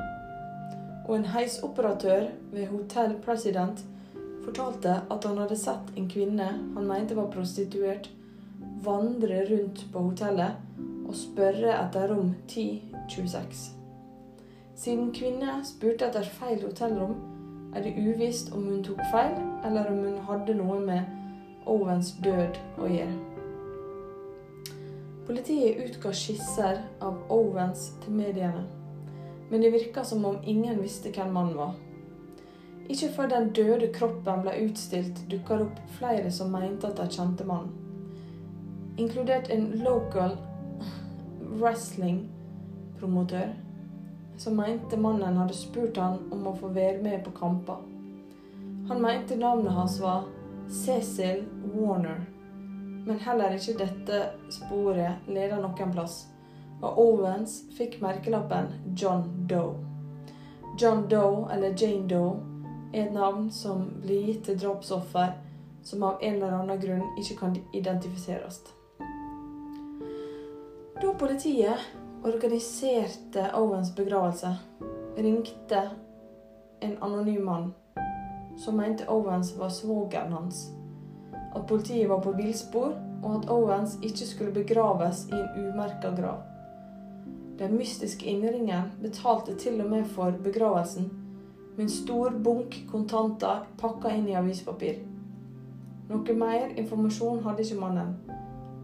Og 1.07 1.15
en 1.17 1.29
heisoperatør 1.33 2.29
ved 2.53 2.69
Hotel 2.69 3.17
President 3.25 3.81
fortalte 4.45 4.99
at 5.09 5.25
han 5.25 5.41
hadde 5.41 5.57
sett 5.57 5.93
en 5.97 6.09
kvinne 6.09 6.53
han 6.53 6.85
mente 6.85 7.17
var 7.17 7.33
prostituert, 7.33 8.11
vandre 8.83 9.43
rundt 9.49 9.85
på 9.93 9.99
hotellet 9.99 10.57
og 11.07 11.15
spørre 11.17 11.75
etter 11.75 12.07
rom 12.11 12.33
1026. 12.47 13.71
Siden 14.81 15.11
kvinne 15.13 15.59
spurte 15.67 16.07
etter 16.07 16.25
feil 16.39 16.63
hotellrom, 16.63 17.17
er 17.75 17.83
det 17.85 17.93
uvisst 17.99 18.51
om 18.55 18.63
hun 18.67 18.83
tok 18.83 19.01
feil, 19.11 19.35
eller 19.65 19.91
om 19.91 19.99
hun 20.03 20.17
hadde 20.27 20.55
noe 20.57 20.79
med 20.81 21.67
Owens 21.69 22.15
død 22.23 22.57
å 22.81 22.89
gjøre. 22.89 23.19
Politiet 25.27 25.77
utga 25.85 26.11
skisser 26.17 26.81
av 26.99 27.19
Owens 27.31 27.91
til 28.01 28.17
mediene, 28.17 28.65
men 29.51 29.61
det 29.61 29.71
virka 29.75 30.03
som 30.07 30.25
om 30.25 30.41
ingen 30.43 30.81
visste 30.81 31.13
hvem 31.13 31.31
mannen 31.35 31.59
var. 31.59 31.77
Ikke 32.89 33.11
før 33.15 33.29
den 33.31 33.51
døde 33.55 33.91
kroppen 33.93 34.41
ble 34.43 34.57
utstilt, 34.65 35.21
dukka 35.31 35.59
det 35.59 35.69
opp 35.69 35.79
flere 35.99 36.31
som 36.33 36.51
mente 36.51 36.89
at 36.89 36.97
de 36.97 37.07
kjente 37.13 37.45
mannen, 37.47 37.90
inkludert 38.97 39.49
en 39.49 39.71
local 39.83 40.37
wrestling-promotør 41.59 43.53
som 44.37 44.55
mente 44.57 44.97
mannen 44.97 45.37
hadde 45.37 45.53
spurt 45.53 45.97
han 45.97 46.17
om 46.33 46.47
å 46.49 46.55
få 46.57 46.67
være 46.73 47.01
med 47.03 47.23
på 47.25 47.31
kamper. 47.37 47.77
Han 48.89 49.01
mente 49.01 49.35
navnet 49.37 49.73
hans 49.75 49.99
var 50.01 50.23
Cecil 50.71 51.43
Warner, 51.75 52.25
men 53.05 53.19
heller 53.21 53.53
ikke 53.55 53.77
dette 53.83 54.21
sporet 54.49 55.13
leda 55.29 55.59
noen 55.61 55.93
plass, 55.93 56.27
og 56.81 56.97
Owens 57.05 57.59
fikk 57.77 58.01
merkelappen 58.01 58.73
John 58.97 59.27
Doe. 59.49 59.75
John 60.79 61.05
Doe, 61.11 61.45
eller 61.53 61.75
Jane 61.77 62.07
Doe, 62.09 62.39
er 62.93 63.05
et 63.05 63.13
navn 63.13 63.51
som 63.53 63.85
blir 64.01 64.25
gitt 64.25 64.45
til 64.47 64.57
drapsoffer 64.59 65.37
som 65.83 66.03
av 66.03 66.17
en 66.21 66.35
eller 66.35 66.57
annen 66.57 66.79
grunn 66.81 67.03
ikke 67.19 67.37
kan 67.39 67.57
identifiseres. 67.73 68.61
Da 71.01 71.13
politiet 71.13 71.77
organiserte 72.23 73.51
Owens 73.55 73.95
begravelse, 73.95 74.55
ringte 75.17 75.89
en 76.79 76.97
anonym 76.99 77.45
mann 77.45 77.73
som 78.57 78.77
mente 78.77 79.09
Owens 79.09 79.57
var 79.57 79.69
svogeren 79.69 80.33
hans. 80.33 80.71
At 81.55 81.67
politiet 81.67 82.09
var 82.09 82.19
på 82.21 82.31
villspor, 82.31 82.93
og 83.23 83.35
at 83.35 83.49
Owens 83.49 83.97
ikke 84.01 84.25
skulle 84.25 84.53
begraves 84.53 85.27
i 85.29 85.33
en 85.33 85.71
umerka 85.73 86.11
grav. 86.21 86.43
Den 87.57 87.77
mystiske 87.77 88.25
innringen 88.25 88.91
betalte 89.01 89.55
til 89.55 89.81
og 89.81 89.89
med 89.89 90.05
for 90.05 90.31
begravelsen, 90.43 91.09
med 91.77 91.83
en 91.83 91.89
stor 91.89 92.29
bunk 92.43 92.77
kontanter 92.91 93.65
pakka 93.77 94.13
inn 94.13 94.29
i 94.29 94.37
avispapir. 94.37 95.01
Noe 96.09 96.37
mer 96.37 96.75
informasjon 96.77 97.41
hadde 97.41 97.65
ikke 97.65 97.81
mannen, 97.81 98.13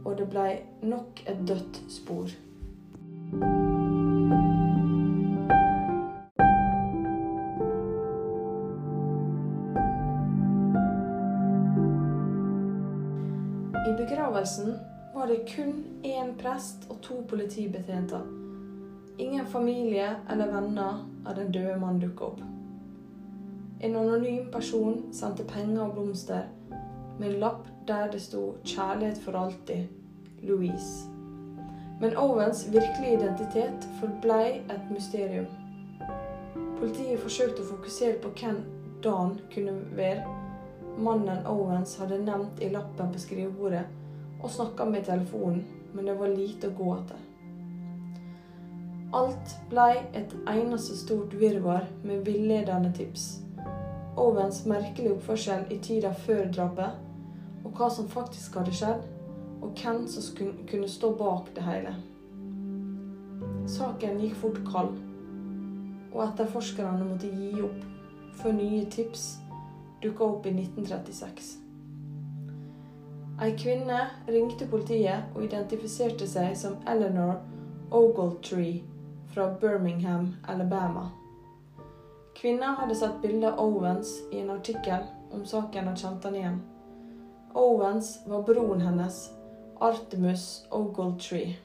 og 0.07 0.17
det 0.17 0.29
ble 0.31 0.47
nok 0.87 1.19
et 1.27 1.39
dødt 1.47 1.79
spor. 1.91 2.31
I 13.87 13.95
begravelsen 13.97 14.77
var 15.15 15.27
det 15.27 15.43
kun 15.55 15.83
én 16.03 16.31
prest 16.39 16.87
og 16.89 17.01
to 17.01 17.21
politibetjenter. 17.29 18.23
Ingen 19.19 19.45
familie 19.45 20.07
eller 20.31 20.53
venner 20.53 21.03
av 21.25 21.35
den 21.35 21.51
døde 21.51 21.75
mannen 21.79 21.99
dukka 21.99 22.31
opp. 22.31 22.41
En 23.81 23.95
anonym 23.95 24.51
person 24.51 25.03
sendte 25.13 25.43
penger 25.43 25.83
og 25.83 25.93
blomster 25.93 26.47
med 27.19 27.33
en 27.33 27.39
lapp 27.39 27.67
der 27.87 28.11
det 28.11 28.21
sto 28.21 28.55
'Kjærlighet 28.63 29.17
for 29.17 29.31
alltid', 29.31 29.96
Louise. 30.47 31.09
Men 31.99 32.17
Owens 32.17 32.67
virkelige 32.73 33.17
identitet 33.17 33.87
forblei 33.99 34.61
et 34.69 34.91
mysterium. 34.91 35.47
Politiet 36.79 37.19
forsøkte 37.19 37.63
å 37.63 37.69
fokusere 37.71 38.19
på 38.21 38.33
hvem 38.37 38.59
Dan 39.03 39.37
kunne 39.53 39.77
være. 39.97 40.25
Mannen 40.97 41.45
Owens 41.45 41.97
hadde 42.01 42.19
nevnt 42.21 42.61
i 42.61 42.69
lappen 42.73 43.11
på 43.13 43.21
skrivebordet 43.21 43.85
og 44.41 44.49
snakka 44.53 44.85
med 44.85 45.05
telefonen, 45.05 45.65
men 45.93 46.05
det 46.05 46.17
var 46.19 46.33
lite 46.33 46.69
å 46.69 46.77
gå 46.77 46.93
etter. 46.95 47.23
Alt 49.17 49.53
blei 49.69 49.93
et 50.17 50.33
eneste 50.51 50.97
stort 50.97 51.33
virvar 51.39 51.85
med 52.03 52.25
villedende 52.25 52.91
tips. 52.93 53.39
Owens 54.17 54.65
merkelige 54.65 55.13
oppførsel 55.15 55.69
i 55.73 55.77
tida 55.81 56.11
før 56.25 56.49
drapet, 56.53 56.97
og 57.63 57.77
hva 57.77 57.89
som 57.93 58.09
faktisk 58.09 58.57
hadde 58.59 58.73
skjedd, 58.75 59.05
og 59.61 59.73
hvem 59.81 60.07
som 60.07 60.47
kunne 60.69 60.89
stå 60.89 61.11
bak 61.17 61.51
det 61.55 61.65
hele. 61.65 61.95
Saken 63.67 64.19
gikk 64.21 64.35
fort 64.41 64.59
kald, 64.71 64.95
og 66.13 66.23
etterforskerne 66.23 67.05
måtte 67.05 67.31
gi 67.31 67.53
opp 67.61 67.85
før 68.39 68.55
nye 68.57 68.85
tips 68.93 69.29
dukka 70.03 70.23
opp 70.23 70.45
i 70.45 70.53
1936. 70.55 71.55
Ei 73.37 73.53
kvinne 73.53 73.99
ringte 74.25 74.65
politiet 74.69 75.35
og 75.35 75.43
identifiserte 75.45 76.25
seg 76.29 76.55
som 76.57 76.79
Eleanor 76.89 77.37
Ogletree 77.93 78.81
fra 79.33 79.51
Birmingham, 79.61 80.31
Alabama. 80.47 81.09
Kvinna 82.37 82.71
hadde 82.79 82.95
sett 82.95 83.21
bildet 83.21 83.51
av 83.51 83.59
Owens 83.61 84.15
i 84.31 84.39
en 84.39 84.49
artikkel 84.55 85.05
om 85.33 85.45
saken 85.45 85.91
og 85.91 85.97
kjente 86.01 86.29
han 86.29 86.39
igjen. 86.39 86.57
Owens 87.57 88.11
var 88.25 88.43
broren 88.45 88.81
hennes, 88.81 89.19
Artemus 89.79 90.65
Ogletree. 90.71 91.55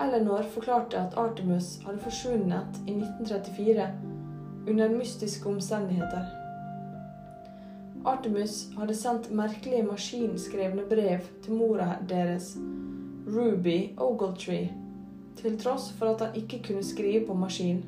Eleanor 0.00 0.42
forklarte 0.42 0.98
at 0.98 1.14
Artemus 1.16 1.78
hadde 1.86 1.98
forsvunnet 1.98 2.76
i 2.86 2.92
1934 2.92 3.86
under 4.68 4.88
mystiske 4.88 5.48
omstendigheter. 5.48 6.26
Artemus 8.04 8.68
hadde 8.76 8.94
sendt 8.94 9.30
merkelige 9.32 9.82
maskinskrevne 9.82 10.84
brev 10.90 11.24
til 11.42 11.56
mora 11.56 11.94
deres, 12.08 12.56
Ruby 13.26 13.94
Ogletree, 13.96 14.68
til 15.36 15.58
tross 15.60 15.92
for 15.92 16.06
at 16.12 16.20
han 16.20 16.36
ikke 16.36 16.62
kunne 16.66 16.84
skrive 16.84 17.26
på 17.26 17.34
maskin. 17.34 17.84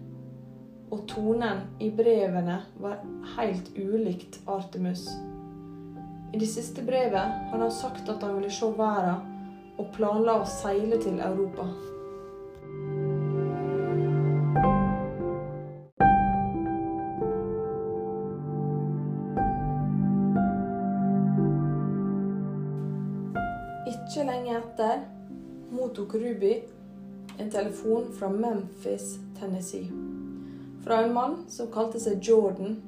Og 0.91 1.05
tonen 1.09 1.67
i 1.81 1.91
brevene 1.91 2.63
var 2.81 3.05
helt 3.37 3.73
ulikt 3.77 4.41
Artemus. 4.47 5.05
I 6.33 6.39
det 6.39 6.47
siste 6.47 6.83
brevet 6.83 7.33
hadde 7.51 7.63
han 7.63 7.73
sagt 7.73 8.09
at 8.09 8.23
han 8.23 8.37
ville 8.37 8.51
se 8.55 8.67
verden, 8.79 9.23
og 9.79 9.89
planla 9.97 10.37
å 10.43 10.47
seile 10.47 10.99
til 11.03 11.19
Europa. 11.19 11.65
Ikke 23.91 24.27
lenge 24.29 24.55
etter 24.61 25.03
mottok 25.75 26.15
Ruby 26.21 26.53
en 27.41 27.51
telefon 27.51 28.07
fra 28.15 28.29
Memphis, 28.29 29.17
Tennessee. 29.41 29.91
Fra 30.85 31.03
en 31.03 31.15
mann 31.15 31.37
som 31.49 31.73
kalte 31.73 31.99
seg 32.03 32.23
Jordan, 32.23 32.79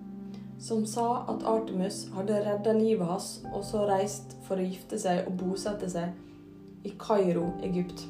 som 0.62 0.86
sa 0.86 1.24
at 1.28 1.42
Artemus 1.42 2.04
hadde 2.14 2.38
redda 2.44 2.72
livet 2.76 3.06
hans 3.06 3.30
og 3.50 3.64
så 3.66 3.82
reist 3.88 4.36
for 4.46 4.60
å 4.62 4.66
gifte 4.66 4.98
seg 5.02 5.24
og 5.26 5.34
bosette 5.40 5.88
seg 5.90 6.86
i 6.86 6.92
Kairo, 7.02 7.48
Egypt. 7.66 8.04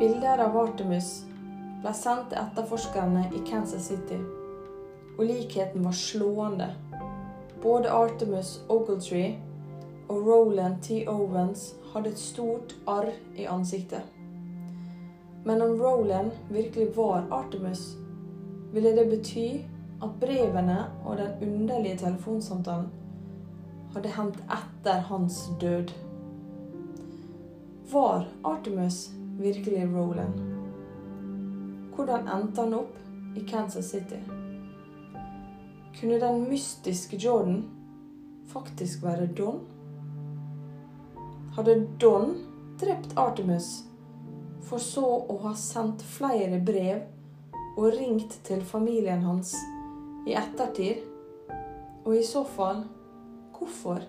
Bilder 0.00 0.40
av 0.40 0.56
Artemus 0.56 1.10
ble 1.82 1.92
sendt 1.92 2.30
til 2.32 2.40
etterforskerne 2.40 3.26
i 3.36 3.42
Kansas 3.44 3.90
City, 3.90 4.16
og 5.18 5.22
likheten 5.28 5.84
var 5.84 5.98
slående. 6.00 6.70
Både 7.60 7.92
Artemus 7.92 8.56
Ogletree 8.72 9.34
og 10.08 10.24
Roland 10.24 10.80
T. 10.84 11.02
Owens 11.08 11.74
hadde 11.92 12.14
et 12.14 12.20
stort 12.20 12.72
arr 12.88 13.12
i 13.36 13.44
ansiktet. 13.44 14.00
Men 15.44 15.60
om 15.60 15.76
Roland 15.76 16.32
virkelig 16.48 16.88
var 16.96 17.28
Artemus, 17.28 17.84
ville 18.72 18.96
det 18.96 19.06
bety 19.12 19.48
at 20.02 20.20
brevene 20.20 20.78
og 21.04 21.18
den 21.18 21.42
underlige 21.42 21.98
telefonsamtalen 22.02 22.90
hadde 23.94 24.14
hendt 24.16 24.40
etter 24.50 25.04
hans 25.08 25.38
død. 25.60 25.92
Var 27.92 28.26
Artemus 28.44 29.10
virkelig 29.38 29.86
Roland? 29.94 30.34
Hvordan 31.94 32.26
endte 32.28 32.60
han 32.60 32.74
opp 32.74 32.96
i 33.38 33.44
Kansas 33.46 33.92
City? 33.94 34.18
Kunne 36.00 36.18
den 36.20 36.48
mystiske 36.50 37.16
Jordan 37.16 37.64
faktisk 38.50 39.02
være 39.02 39.26
Don? 39.26 39.60
Hadde 41.54 41.86
Don 42.00 42.34
drept 42.80 43.14
Artemus, 43.16 43.84
for 44.62 44.82
så 44.82 45.06
å 45.30 45.38
ha 45.44 45.54
sendt 45.54 46.02
flere 46.16 46.58
brev 46.58 47.04
og 47.76 47.94
ringt 47.94 48.40
til 48.46 48.64
familien 48.66 49.22
hans 49.22 49.54
i 50.26 50.34
ettertid? 50.34 51.04
Og 52.04 52.16
i 52.16 52.22
så 52.22 52.44
fall 52.44 52.84
hvorfor? 53.54 54.02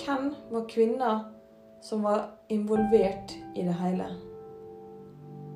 Hvem 0.00 0.34
var 0.50 0.68
kvinna 0.68 1.12
som 1.82 2.02
var 2.02 2.30
involvert 2.48 3.34
i 3.54 3.62
det 3.62 3.76
hele? 3.82 4.06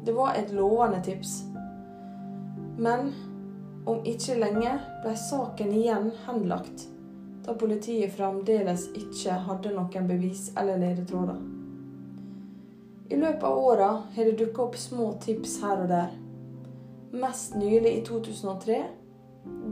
Det 0.05 0.13
var 0.13 0.35
et 0.35 0.53
lovende 0.53 1.03
tips. 1.03 1.43
Men 2.79 3.13
om 3.87 4.01
ikke 4.05 4.39
lenge 4.41 4.75
ble 5.05 5.15
saken 5.17 5.73
igjen 5.77 6.11
henlagt, 6.27 6.89
da 7.45 7.55
politiet 7.61 8.13
fremdeles 8.17 8.89
ikke 8.97 9.37
hadde 9.47 9.75
noen 9.77 10.09
bevis 10.09 10.49
eller 10.57 10.81
ledetråder. 10.81 11.41
I 13.13 13.17
løpet 13.21 13.45
av 13.45 13.59
åra 13.59 13.89
har 14.15 14.25
det 14.25 14.39
dukka 14.41 14.65
opp 14.65 14.77
små 14.81 15.13
tips 15.21 15.59
her 15.63 15.85
og 15.85 15.91
der. 15.93 16.15
Mest 17.15 17.55
nylig 17.55 17.99
i 17.99 18.05
2003, 18.05 18.85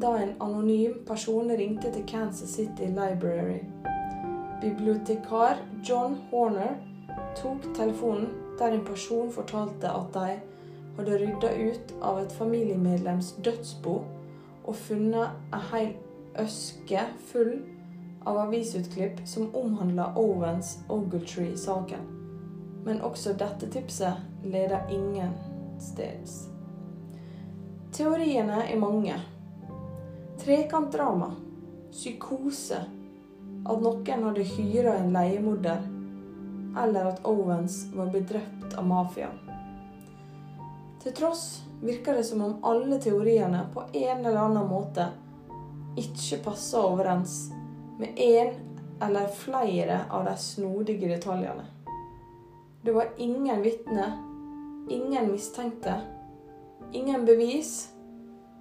da 0.01 0.19
en 0.19 0.35
anonym 0.39 0.93
person 1.07 1.51
ringte 1.51 1.91
til 1.93 2.05
Kansas 2.07 2.49
City 2.49 2.87
Library. 2.87 3.65
Bibliotekar 4.61 5.59
John 5.89 6.15
Horner 6.31 6.77
tok 7.37 7.67
telefonen 7.75 8.29
der 8.59 8.77
en 8.77 8.85
person 8.85 9.33
fortalte 9.33 9.91
at 9.91 10.15
de 10.15 10.37
hadde 10.97 11.19
rydda 11.25 11.51
ut 11.67 11.95
av 12.03 12.21
et 12.23 12.33
familiemedlems 12.39 13.33
dødsbo 13.45 13.97
og 14.63 14.79
funnet 14.85 15.35
ei 15.51 15.65
hel 15.73 15.93
øske 16.47 17.09
full 17.33 17.57
av 18.23 18.39
avisutklipp 18.47 19.27
som 19.27 19.51
omhandla 19.51 20.13
Owens 20.15 20.77
Ogletree-saken. 20.89 22.07
Men 22.87 23.03
også 23.03 23.35
dette 23.35 23.67
tipset 23.67 24.47
leder 24.47 24.87
ingen 24.95 25.35
steds. 25.81 26.52
Teoriene 27.93 28.63
er 28.73 28.79
mange. 28.81 29.15
Trekantdrama, 30.41 31.27
psykose, 31.91 32.79
at 33.69 33.83
noen 33.85 34.23
hadde 34.27 34.47
hyra 34.55 34.95
en 34.97 35.11
leiemorder, 35.13 35.83
eller 36.83 37.11
at 37.11 37.21
Owens 37.29 37.83
var 37.93 38.09
bedrept 38.15 38.79
av 38.81 38.87
mafiaen. 38.89 39.37
Til 41.03 41.13
tross 41.19 41.45
virker 41.83 42.17
det 42.17 42.25
som 42.25 42.41
om 42.47 42.55
alle 42.65 42.97
teoriene 43.03 43.67
på 43.75 43.85
en 43.93 44.25
eller 44.25 44.41
annen 44.41 44.71
måte 44.71 45.11
ikke 46.01 46.41
passer 46.47 46.81
overens 46.81 47.51
med 48.01 48.17
én 48.17 48.55
eller 49.05 49.29
flere 49.37 50.01
av 50.09 50.25
de 50.31 50.37
snodige 50.41 51.13
detaljene. 51.13 51.69
Det 52.83 52.97
var 52.97 53.13
ingen 53.21 53.61
vitner, 53.63 54.17
ingen 54.89 55.29
mistenkte, 55.33 56.01
ingen 56.93 57.27
bevis 57.27 57.95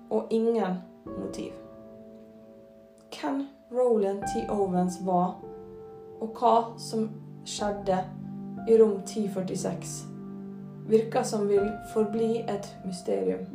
og 0.09 0.27
ingen 0.29 0.77
motiv. 1.05 1.51
Hvem 3.11 3.47
Roland 3.71 4.21
T. 4.21 4.49
Owens 4.49 4.99
var, 5.05 5.41
og 6.21 6.37
hva 6.39 6.55
som 6.79 7.09
skjedde 7.47 7.97
i 8.69 8.77
rom 8.77 8.97
1046, 9.03 10.07
virker 10.87 11.23
som 11.23 11.47
vil 11.49 11.69
forbli 11.93 12.43
et 12.49 12.67
mysterium. 12.85 13.45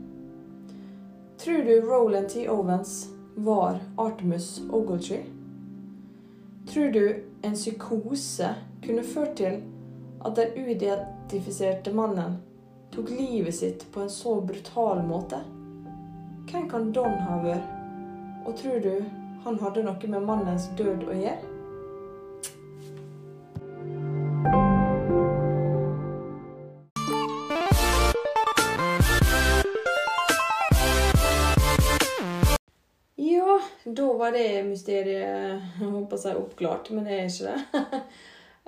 Tror 1.39 1.63
du 1.67 1.91
Roland 1.91 2.29
T. 2.29 2.49
Owens 2.49 3.09
var 3.37 3.81
Artemus 3.99 4.63
Ogletree? 4.73 5.25
Tror 6.67 6.91
du 6.91 7.15
en 7.45 7.55
psykose 7.55 8.55
kunne 8.87 9.05
ført 9.05 9.37
til 9.37 9.63
at 10.25 10.37
den 10.37 10.65
uidentifiserte 10.65 11.93
mannen 11.95 12.41
tok 12.97 13.11
livet 13.11 13.55
sitt 13.55 13.93
på 13.93 14.01
en 14.01 14.11
så 14.11 14.41
brutal 14.41 15.03
måte? 15.03 15.41
Hvem 16.51 16.69
kan 16.71 16.93
Don 16.93 17.13
ha 17.29 17.35
vært? 17.43 17.73
Og 18.49 18.55
tror 18.57 18.79
du 18.81 19.05
han 19.45 19.59
hadde 19.61 19.83
noe 19.85 20.09
med 20.09 20.23
mannens 20.25 20.71
død 20.79 21.03
å 21.05 21.17
gjøre? 21.19 21.51
Ja, 33.21 33.59
da 33.85 34.07
var 34.23 34.33
det 34.33 34.47
mysteriet 34.71 35.21
jeg 35.21 35.91
håper 35.91 36.25
jeg 36.25 36.41
oppklart, 36.41 36.89
men 36.97 37.05
det 37.05 37.19
er 37.19 37.29
ikke 37.29 37.53
det. 37.53 38.01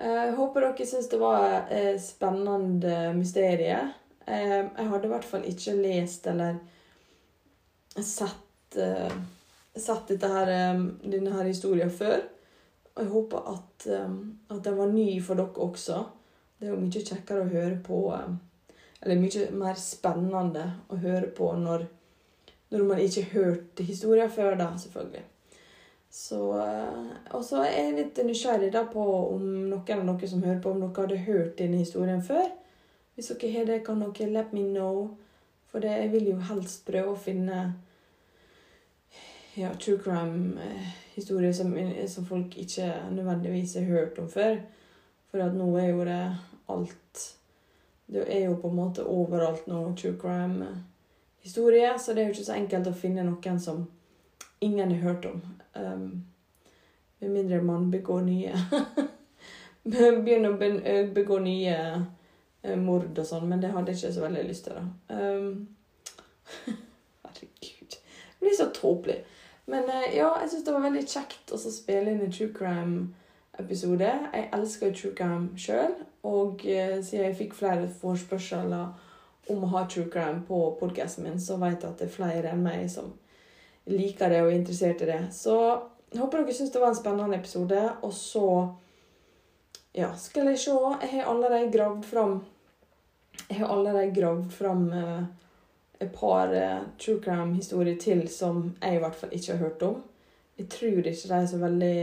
Jeg 0.04 0.36
håper 0.42 0.66
dere 0.66 0.90
syns 0.92 1.08
det 1.14 1.22
var 1.22 1.72
et 1.72 2.04
spennende 2.04 3.00
mysterie. 3.16 3.80
Jeg 4.28 4.88
hadde 4.90 5.08
i 5.08 5.12
hvert 5.12 5.24
fall 5.26 5.46
ikke 5.48 5.76
lest 5.78 6.26
eller 6.28 6.58
sett, 7.96 8.76
sett 9.78 10.10
dette 10.10 10.28
her, 10.32 10.52
denne 11.02 11.32
her 11.32 11.48
historien 11.48 11.90
før. 11.90 12.20
Og 12.94 13.02
jeg 13.04 13.12
håper 13.12 13.50
at, 13.54 13.86
at 14.50 14.60
den 14.64 14.78
var 14.78 14.92
ny 14.92 15.06
for 15.24 15.38
dere 15.38 15.68
også. 15.68 16.02
Det 16.58 16.66
er 16.66 16.74
jo 16.74 16.82
mye 16.82 17.04
kjekkere 17.06 17.44
å 17.44 17.50
høre 17.52 17.78
på 17.86 17.98
Eller 18.98 19.20
mye 19.20 19.48
mer 19.54 19.76
spennende 19.78 20.64
å 20.90 20.98
høre 20.98 21.28
på 21.30 21.52
når, 21.54 21.84
når 22.74 22.86
man 22.88 23.02
ikke 23.02 23.22
har 23.28 23.44
hørt 23.44 23.82
historien 23.86 24.30
før, 24.30 24.56
da, 24.58 24.72
selvfølgelig. 24.76 25.22
Så, 26.10 26.40
og 27.30 27.44
så 27.44 27.62
er 27.62 27.76
jeg 27.76 27.94
litt 27.98 28.18
nysgjerrig 28.24 28.72
da 28.74 28.82
på 28.90 29.04
om 29.36 29.44
noen 29.68 30.08
av 30.08 30.16
dere 30.18 30.30
som 30.30 30.42
hører 30.42 30.58
på, 30.64 30.72
om 30.72 30.80
dere 30.82 31.04
hadde 31.04 31.20
hørt 31.28 31.58
denne 31.60 31.82
historien 31.84 32.24
før. 32.24 32.48
Hvis 33.18 33.32
dere 33.34 33.50
har 33.50 33.64
det, 33.66 33.80
kan 33.82 33.98
dere 33.98 34.30
let 34.30 34.52
me 34.52 34.60
know. 34.62 35.16
For 35.66 35.82
det, 35.82 35.90
jeg 35.90 36.12
vil 36.12 36.26
jo 36.28 36.36
helst 36.38 36.84
prøve 36.86 37.10
å 37.10 37.18
finne 37.18 37.56
ja, 39.56 39.72
true 39.74 39.98
crime-historier 39.98 41.50
som, 41.52 41.72
som, 42.06 42.26
folk 42.28 42.54
ikke 42.62 42.86
nødvendigvis 43.10 43.72
har 43.74 43.88
hørt 43.88 44.20
om 44.22 44.28
før. 44.30 44.60
For 45.32 45.42
at 45.42 45.56
nå 45.58 45.66
er 45.80 45.88
jo 45.88 46.04
det 46.06 46.20
alt 46.70 47.24
Det 48.06 48.22
er 48.36 48.44
jo 48.44 48.54
på 48.62 48.70
en 48.70 48.76
måte 48.76 49.02
overalt 49.02 49.66
nå 49.66 49.80
true 49.98 50.14
crime-historier, 50.20 51.98
så 51.98 52.14
det 52.14 52.22
er 52.22 52.28
jo 52.28 52.36
ikke 52.36 52.44
så 52.44 52.54
enkelt 52.54 52.86
å 52.86 53.00
finne 53.02 53.24
noen 53.26 53.58
som 53.60 53.80
ingen 54.60 54.94
har 54.94 55.02
hørt 55.08 55.26
om. 55.26 55.42
Um, 55.74 56.22
med 57.18 57.34
mindre 57.34 57.58
man 57.62 57.90
begår 57.90 58.22
nye 58.22 58.54
Begynner 60.22 60.54
å 60.54 61.02
begå 61.18 61.42
nye 61.42 61.76
mord 62.76 63.18
og 63.18 63.26
sånn, 63.26 63.48
men 63.50 63.62
det 63.62 63.70
hadde 63.74 63.92
jeg 63.92 64.00
ikke 64.00 64.14
så 64.16 64.24
veldig 64.24 64.44
lyst 64.48 64.66
til. 64.66 64.78
da. 64.78 65.16
Um, 65.16 65.68
herregud. 67.24 67.98
Det 67.98 68.42
blir 68.42 68.56
så 68.56 68.68
tåpelig. 68.74 69.18
Men 69.66 69.88
uh, 69.88 70.06
ja, 70.14 70.32
jeg 70.42 70.50
syns 70.50 70.66
det 70.66 70.74
var 70.74 70.86
veldig 70.88 71.04
kjekt 71.06 71.52
å 71.54 71.60
spille 71.62 72.14
inn 72.14 72.24
en 72.24 72.34
true 72.34 72.54
crime-episode. 72.56 74.10
Jeg 74.34 74.48
elsker 74.58 74.96
true 74.96 75.14
crime 75.18 75.60
sjøl, 75.60 75.94
og 76.26 76.64
uh, 76.64 76.98
siden 77.04 77.28
jeg 77.28 77.38
fikk 77.44 77.54
flere 77.58 77.90
forspørsler 78.00 78.74
om 79.48 79.64
å 79.64 79.70
ha 79.72 79.84
true 79.88 80.10
crime 80.12 80.42
på 80.48 80.58
podkasten 80.80 81.24
min, 81.24 81.38
så 81.40 81.56
vet 81.60 81.82
jeg 81.82 81.92
at 81.92 82.02
det 82.02 82.08
er 82.08 82.16
flere 82.18 82.52
enn 82.52 82.64
meg 82.66 82.88
som 82.92 83.14
liker 83.88 84.28
det 84.32 84.42
og 84.42 84.50
er 84.50 84.58
interessert 84.58 85.02
i 85.04 85.08
det. 85.08 85.22
Så 85.32 85.54
jeg 86.12 86.20
håper 86.20 86.42
dere 86.42 86.56
syns 86.56 86.72
det 86.72 86.82
var 86.82 86.92
en 86.92 86.98
spennende 86.98 87.38
episode. 87.38 87.80
Og 88.02 88.12
så 88.12 88.48
ja, 89.98 90.12
skal 90.16 90.52
jeg 90.52 90.60
se. 90.62 90.76
Jeg 91.02 91.10
har 91.16 91.32
allerede 91.32 91.72
gravd 91.74 92.04
fram 92.06 92.38
Jeg 93.48 93.58
har 93.58 93.72
allerede 93.72 94.14
gravd 94.14 94.52
fram 94.52 94.88
uh, 94.92 95.22
et 96.00 96.10
par 96.14 96.52
uh, 96.54 96.86
true 96.98 97.20
crime-historier 97.22 97.98
til 97.98 98.28
som 98.28 98.76
jeg 98.82 98.94
i 98.94 99.02
hvert 99.02 99.14
fall 99.14 99.32
ikke 99.32 99.52
har 99.52 99.62
hørt 99.64 99.82
om. 99.82 100.02
Jeg 100.58 100.68
tror 100.68 100.88
ikke 100.88 101.28
de 101.28 101.34
er 101.34 101.46
så 101.46 101.58
veldig 101.58 101.98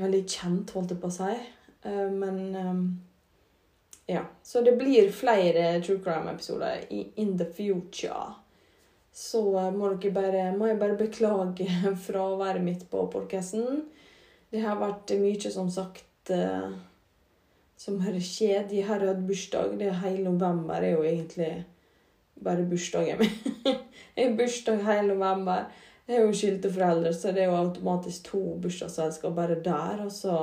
veldig 0.00 0.22
kjent, 0.26 0.70
holdt 0.74 0.94
jeg 0.94 1.00
på 1.02 1.10
å 1.10 1.16
si. 1.16 1.32
Uh, 1.86 2.08
men 2.10 2.38
um, 2.56 2.84
ja. 4.06 4.24
Så 4.42 4.62
det 4.66 4.76
blir 4.78 5.10
flere 5.14 5.80
true 5.82 6.00
crime-episoder 6.02 6.86
in 6.90 7.36
the 7.38 7.46
future. 7.46 8.34
Så 9.12 9.42
må, 9.76 9.92
dere 9.92 10.14
bare, 10.14 10.46
må 10.56 10.70
jeg 10.70 10.80
bare 10.80 10.96
beklage 10.98 11.68
fraværet 12.06 12.64
mitt 12.64 12.86
på 12.90 13.06
podkasten. 13.12 13.84
Det 14.52 14.62
har 14.64 14.80
vært 14.80 15.14
mye, 15.20 15.52
som 15.52 15.70
sagt, 15.72 16.04
uh, 16.30 16.70
som 17.76 18.00
har 18.00 18.18
skjedd. 18.22 18.72
Jeg 18.72 18.86
har 18.86 19.02
hatt 19.06 19.24
bursdag. 19.26 19.78
Det 19.78 19.90
hele 20.02 20.30
november 20.30 20.82
er 20.82 20.94
jo 20.96 21.06
egentlig 21.06 21.64
bare 22.42 22.66
bursdagen 22.68 23.18
min. 23.18 23.32
jeg 24.16 24.28
har 24.28 24.36
bursdag 24.38 24.84
hele 24.86 25.14
november. 25.14 25.64
Jeg 26.06 26.18
er 26.18 26.26
jo 26.26 26.34
skilte 26.34 26.70
foreldre, 26.72 27.12
så 27.14 27.32
det 27.32 27.44
er 27.44 27.50
jo 27.50 27.58
automatisk 27.58 28.24
to 28.32 28.42
bursdagsselskap 28.62 29.34
bare 29.34 29.60
der. 29.64 30.04
Og 30.04 30.12
så 30.12 30.36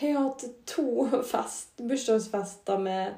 jeg 0.00 0.14
har 0.14 0.30
hatt 0.30 0.44
to 0.66 1.06
fest, 1.32 1.74
bursdagsfester 1.78 2.78
med 2.78 3.14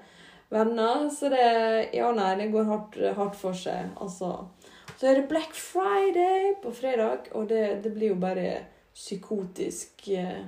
venner. 0.51 1.09
Så 1.11 1.29
det 1.33 1.91
Ja, 1.93 2.13
nei, 2.13 2.35
det 2.41 2.53
går 2.53 2.65
hardt, 2.65 2.99
hardt 3.17 3.37
for 3.37 3.57
seg. 3.57 3.93
Altså. 4.01 4.49
Så 4.97 5.07
er 5.07 5.21
det 5.21 5.29
Black 5.29 5.55
Friday 5.55 6.55
på 6.63 6.71
fredag, 6.71 7.31
og 7.33 7.49
det, 7.49 7.85
det 7.85 7.93
blir 7.95 8.09
jo 8.09 8.19
bare 8.21 8.65
psykotisk 8.95 10.09
eh, 10.09 10.45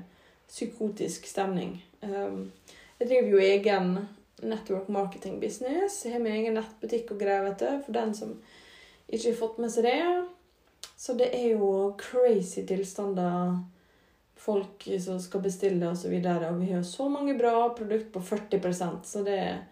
Psykotisk 0.54 1.26
stemning. 1.26 1.80
Um, 2.02 2.52
jeg 3.00 3.08
driver 3.10 3.32
jo 3.32 3.42
egen 3.42 3.96
network 4.42 4.88
marketing 4.88 5.40
business. 5.42 6.04
Jeg 6.04 6.14
har 6.14 6.22
min 6.22 6.36
egen 6.36 6.54
nettbutikk 6.54 7.10
og 7.10 7.18
greier, 7.18 7.42
vet 7.48 7.64
du, 7.64 7.82
for 7.86 7.96
den 7.96 8.14
som 8.14 8.36
ikke 9.08 9.32
har 9.32 9.38
fått 9.40 9.58
med 9.58 9.72
seg 9.74 9.88
det. 9.88 10.00
Så 10.94 11.16
det 11.18 11.32
er 11.34 11.56
jo 11.56 11.68
crazy 11.98 12.62
tilstander 12.68 13.58
folk 14.44 14.86
som 15.00 15.20
skal 15.20 15.42
bestille 15.42 15.88
osv. 15.90 16.14
Og, 16.14 16.24
så 16.24 16.50
og 16.50 16.60
vi 16.60 16.72
har 16.72 16.82
så 16.86 17.08
mange 17.08 17.34
bra 17.38 17.68
produkter 17.74 18.12
på 18.14 18.22
40% 18.22 19.08
så 19.10 19.24
det 19.26 19.38
er 19.38 19.62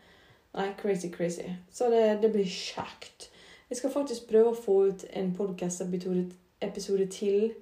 Nei, 0.52 0.66
crazy, 0.76 1.08
crazy. 1.08 1.46
Så 1.72 1.86
det, 1.88 2.18
det 2.20 2.28
blir 2.28 2.44
kjekt. 2.44 3.30
Jeg 3.70 3.78
skal 3.78 3.92
faktisk 3.94 4.26
prøve 4.28 4.50
å 4.50 4.58
få 4.58 4.74
ut 4.90 5.04
en 5.16 5.30
podkast-episode 5.32 7.06
til 7.08 7.54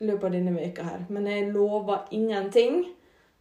løpet 0.00 0.24
av 0.28 0.36
denne 0.36 0.54
veka 0.56 0.86
her. 0.86 1.04
Men 1.08 1.26
jeg 1.30 1.50
lover 1.52 2.08
ingenting. 2.10 2.84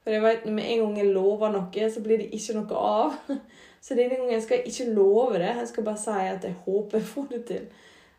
For 0.04 0.13
jeg 0.13 0.22
vet 0.22 0.46
med 0.46 0.68
en 0.70 0.84
gang 0.84 0.98
jeg 1.02 1.13
lover 1.15 1.52
noe, 1.54 1.89
så 1.89 2.04
blir 2.06 2.22
det 2.22 2.30
ikke 2.38 2.60
noe 2.60 2.82
av. 2.82 3.15
Så 3.86 3.94
denne 3.94 4.18
gangen 4.18 4.41
skal 4.41 4.58
jeg 4.58 4.72
ikke 4.72 4.94
love 4.98 5.38
det. 5.38 5.52
Jeg 5.60 5.68
skal 5.70 5.84
bare 5.86 6.02
si 6.02 6.13
at 6.30 6.46
jeg 6.48 6.56
håper 6.65 6.98
jeg 6.98 7.06
får 7.06 7.28
det 7.30 7.41
til. 7.46 7.68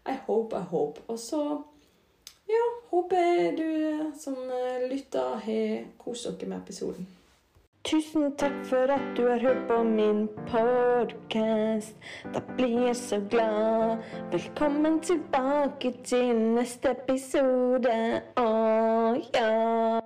I 0.06 0.14
hope, 0.26 0.56
I 0.56 0.62
hope. 0.70 1.00
Og 1.08 1.18
så 1.18 1.40
ja, 2.46 2.66
håper 2.92 3.56
du 3.58 4.12
som 4.20 4.36
lytter, 4.90 5.40
har 5.42 5.84
kost 5.98 6.28
dere 6.28 6.48
med 6.48 6.60
episoden. 6.60 7.08
Tusen 7.86 8.32
takk 8.36 8.64
for 8.66 8.90
at 8.90 9.02
du 9.16 9.28
har 9.28 9.38
hørt 9.38 9.68
på 9.68 9.82
min 9.82 10.28
podkast. 10.48 11.94
Da 12.34 12.40
blir 12.56 12.86
jeg 12.86 12.96
så 12.96 13.20
glad. 13.30 14.02
Velkommen 14.32 15.00
tilbake 15.00 15.92
til 16.04 16.34
neste 16.34 16.96
episode. 16.96 17.94
Å 18.42 18.50
ja. 19.38 20.05